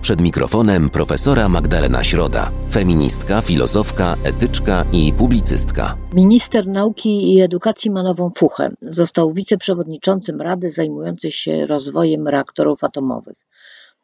Przed 0.00 0.20
mikrofonem 0.20 0.90
profesora 0.90 1.48
Magdalena 1.48 2.04
Środa, 2.04 2.50
feministka, 2.72 3.42
filozofka, 3.42 4.16
etyczka 4.24 4.84
i 4.92 5.12
publicystka. 5.12 5.96
Minister 6.12 6.66
Nauki 6.66 7.34
i 7.34 7.40
Edukacji 7.40 7.90
ma 7.90 8.02
nową 8.02 8.30
fuchę. 8.30 8.70
Został 8.82 9.32
wiceprzewodniczącym 9.32 10.40
Rady 10.40 10.70
zajmującej 10.70 11.32
się 11.32 11.66
rozwojem 11.66 12.28
reaktorów 12.28 12.84
atomowych. 12.84 13.36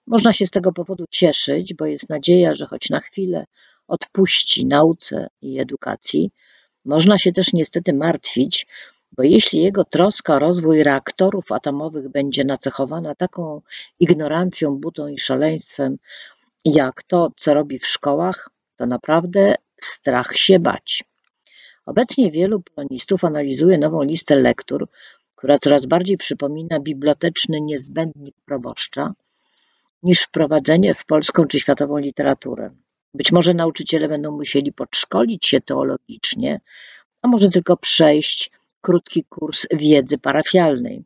Można 0.06 0.32
się 0.32 0.46
z 0.46 0.50
tego 0.50 0.72
powodu 0.72 1.04
cieszyć, 1.10 1.74
bo 1.74 1.86
jest 1.86 2.08
nadzieja, 2.08 2.54
że 2.54 2.66
choć 2.66 2.90
na 2.90 3.00
chwilę 3.00 3.46
odpuści 3.88 4.66
nauce 4.66 5.28
i 5.42 5.58
edukacji. 5.58 6.30
Można 6.84 7.18
się 7.18 7.32
też 7.32 7.52
niestety 7.52 7.92
martwić, 7.92 8.66
bo 9.16 9.22
jeśli 9.22 9.62
jego 9.62 9.84
troska 9.84 10.34
o 10.34 10.38
rozwój 10.38 10.82
reaktorów 10.82 11.52
atomowych 11.52 12.08
będzie 12.08 12.44
nacechowana 12.44 13.14
taką 13.14 13.60
ignorancją, 14.00 14.76
butą 14.76 15.08
i 15.08 15.18
szaleństwem, 15.18 15.96
jak 16.64 17.02
to, 17.02 17.30
co 17.36 17.54
robi 17.54 17.78
w 17.78 17.86
szkołach, 17.86 18.50
to 18.76 18.86
naprawdę 18.86 19.54
strach 19.82 20.36
się 20.36 20.58
bać. 20.58 21.04
Obecnie 21.86 22.30
wielu 22.30 22.62
polonistów 22.62 23.24
analizuje 23.24 23.78
nową 23.78 24.02
listę 24.02 24.36
lektur, 24.36 24.88
która 25.34 25.58
coraz 25.58 25.86
bardziej 25.86 26.16
przypomina 26.16 26.80
biblioteczny 26.80 27.60
niezbędnik 27.60 28.34
proboszcza, 28.44 29.14
niż 30.02 30.22
wprowadzenie 30.22 30.94
w 30.94 31.04
polską 31.06 31.44
czy 31.44 31.60
światową 31.60 31.98
literaturę. 31.98 32.70
Być 33.14 33.32
może 33.32 33.54
nauczyciele 33.54 34.08
będą 34.08 34.36
musieli 34.36 34.72
podszkolić 34.72 35.46
się 35.46 35.60
teologicznie, 35.60 36.60
a 37.22 37.28
może 37.28 37.50
tylko 37.50 37.76
przejść 37.76 38.50
krótki 38.84 39.24
kurs 39.24 39.66
wiedzy 39.70 40.18
parafialnej. 40.18 41.04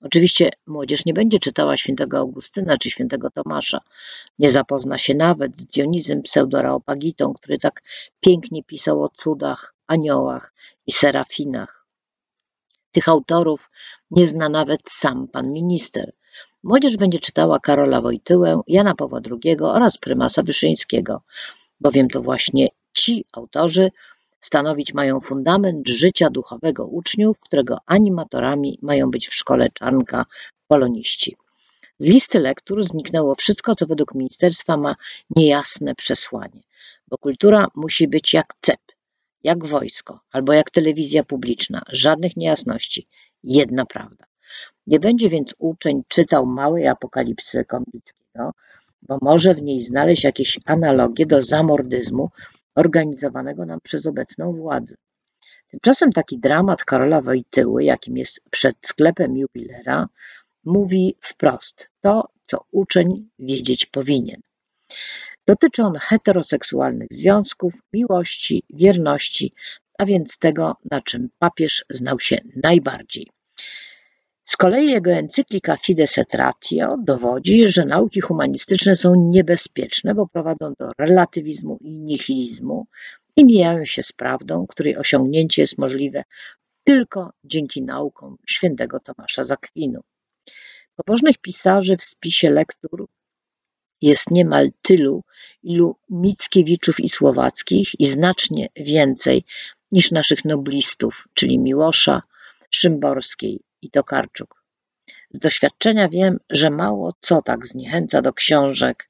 Oczywiście 0.00 0.50
młodzież 0.66 1.04
nie 1.04 1.14
będzie 1.14 1.38
czytała 1.38 1.76
świętego 1.76 2.18
Augustyna 2.18 2.78
czy 2.78 2.90
świętego 2.90 3.30
Tomasza. 3.30 3.80
Nie 4.38 4.50
zapozna 4.50 4.98
się 4.98 5.14
nawet 5.14 5.56
z 5.56 5.66
Dionizem 5.66 6.22
Pseudoraopagitą, 6.22 7.34
który 7.34 7.58
tak 7.58 7.82
pięknie 8.20 8.64
pisał 8.64 9.04
o 9.04 9.08
cudach, 9.08 9.74
aniołach 9.86 10.54
i 10.86 10.92
serafinach. 10.92 11.86
Tych 12.92 13.08
autorów 13.08 13.70
nie 14.10 14.26
zna 14.26 14.48
nawet 14.48 14.80
sam 14.90 15.28
pan 15.28 15.52
minister. 15.52 16.12
Młodzież 16.62 16.96
będzie 16.96 17.18
czytała 17.18 17.60
Karola 17.60 18.00
Wojtyłę, 18.00 18.60
Jana 18.66 18.94
Pawła 18.94 19.20
II 19.30 19.56
oraz 19.60 19.98
prymasa 19.98 20.42
Wyszyńskiego, 20.42 21.22
bowiem 21.80 22.08
to 22.08 22.22
właśnie 22.22 22.68
ci 22.92 23.24
autorzy 23.32 23.90
stanowić 24.40 24.94
mają 24.94 25.20
fundament 25.20 25.88
życia 25.88 26.30
duchowego 26.30 26.86
uczniów, 26.86 27.40
którego 27.40 27.78
animatorami 27.86 28.78
mają 28.82 29.10
być 29.10 29.28
w 29.28 29.34
szkole 29.34 29.68
Czarnka 29.74 30.26
poloniści. 30.66 31.36
Z 31.98 32.06
listy 32.06 32.38
lektur 32.38 32.84
zniknęło 32.84 33.34
wszystko, 33.34 33.74
co 33.74 33.86
według 33.86 34.14
ministerstwa 34.14 34.76
ma 34.76 34.96
niejasne 35.36 35.94
przesłanie, 35.94 36.60
bo 37.08 37.18
kultura 37.18 37.66
musi 37.74 38.08
być 38.08 38.34
jak 38.34 38.54
cep, 38.60 38.80
jak 39.42 39.66
wojsko 39.66 40.20
albo 40.32 40.52
jak 40.52 40.70
telewizja 40.70 41.24
publiczna, 41.24 41.82
żadnych 41.88 42.36
niejasności, 42.36 43.08
jedna 43.44 43.86
prawda. 43.86 44.24
Nie 44.86 45.00
będzie 45.00 45.28
więc 45.28 45.54
uczeń 45.58 46.02
czytał 46.08 46.46
małej 46.46 46.86
apokalipsy 46.86 47.64
Kąpickiego, 47.64 48.52
bo 49.02 49.18
może 49.22 49.54
w 49.54 49.62
niej 49.62 49.80
znaleźć 49.80 50.24
jakieś 50.24 50.58
analogie 50.64 51.26
do 51.26 51.42
zamordyzmu 51.42 52.30
organizowanego 52.78 53.66
nam 53.66 53.80
przez 53.82 54.06
obecną 54.06 54.52
władzę. 54.52 54.94
Tymczasem 55.68 56.12
taki 56.12 56.38
dramat 56.38 56.84
Karola 56.84 57.20
Wojtyły, 57.20 57.84
jakim 57.84 58.16
jest 58.16 58.40
przed 58.50 58.76
sklepem 58.82 59.36
jubilera, 59.36 60.08
mówi 60.64 61.16
wprost 61.20 61.88
to, 62.00 62.28
co 62.46 62.64
uczeń 62.70 63.28
wiedzieć 63.38 63.86
powinien. 63.86 64.40
Dotyczy 65.46 65.82
on 65.82 65.94
heteroseksualnych 66.00 67.08
związków, 67.10 67.74
miłości, 67.92 68.62
wierności, 68.70 69.52
a 69.98 70.04
więc 70.06 70.38
tego, 70.38 70.76
na 70.90 71.00
czym 71.00 71.28
papież 71.38 71.84
znał 71.90 72.20
się 72.20 72.38
najbardziej. 72.64 73.30
Kolei 74.60 74.86
jego 74.86 75.10
encyklika 75.10 75.76
Fides 75.76 76.18
et 76.18 76.34
Ratio 76.34 76.96
dowodzi, 76.98 77.68
że 77.68 77.84
nauki 77.84 78.20
humanistyczne 78.20 78.96
są 78.96 79.14
niebezpieczne, 79.14 80.14
bo 80.14 80.26
prowadzą 80.26 80.74
do 80.78 80.88
relatywizmu 80.98 81.78
i 81.80 81.98
nihilizmu 81.98 82.86
i 83.36 83.44
mijają 83.44 83.84
się 83.84 84.02
z 84.02 84.12
prawdą, 84.12 84.66
której 84.66 84.96
osiągnięcie 84.96 85.62
jest 85.62 85.78
możliwe 85.78 86.24
tylko 86.84 87.32
dzięki 87.44 87.82
naukom 87.82 88.36
świętego 88.46 89.00
Tomasza 89.00 89.44
Zakwinu. 89.44 90.00
Pobożnych 90.96 91.38
pisarzy 91.38 91.96
w 91.96 92.04
spisie 92.04 92.50
lektur 92.50 93.06
jest 94.02 94.30
niemal 94.30 94.70
tylu, 94.82 95.24
ilu 95.62 95.96
Mickiewiczów 96.10 97.00
i 97.00 97.08
Słowackich 97.08 98.00
i 98.00 98.06
znacznie 98.06 98.68
więcej 98.76 99.44
niż 99.92 100.10
naszych 100.10 100.44
noblistów, 100.44 101.28
czyli 101.34 101.58
Miłosza, 101.58 102.22
Szymborskiej, 102.70 103.60
i 103.82 103.90
Tokarczuk. 103.90 104.62
Z 105.30 105.38
doświadczenia 105.38 106.08
wiem, 106.08 106.38
że 106.50 106.70
mało 106.70 107.14
co 107.20 107.42
tak 107.42 107.66
zniechęca 107.66 108.22
do 108.22 108.32
książek, 108.32 109.08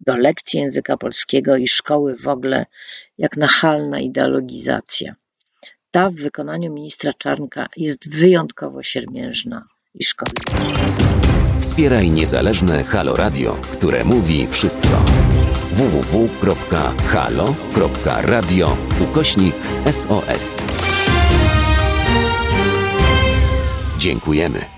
do 0.00 0.16
lekcji 0.16 0.60
języka 0.60 0.96
polskiego 0.96 1.56
i 1.56 1.68
szkoły 1.68 2.16
w 2.16 2.28
ogóle, 2.28 2.66
jak 3.18 3.36
nachalna 3.36 4.00
ideologizacja. 4.00 5.14
Ta 5.90 6.10
w 6.10 6.14
wykonaniu 6.14 6.72
ministra 6.72 7.12
Czarnka 7.12 7.66
jest 7.76 8.10
wyjątkowo 8.10 8.82
siermiężna 8.82 9.64
i 9.94 10.04
szkodliwa. 10.04 10.58
Wspieraj 11.60 12.10
niezależne 12.10 12.84
Halo 12.84 13.16
Radio, 13.16 13.52
które 13.72 14.04
mówi 14.04 14.46
wszystko. 14.50 15.04
www.halo.radio 15.72 16.76
ukośnik 19.00 19.54
SOS. 19.90 20.66
Dziękujemy. 23.98 24.77